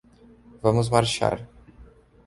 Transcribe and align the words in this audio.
Vamos 0.63 0.89
marchar 0.95 1.35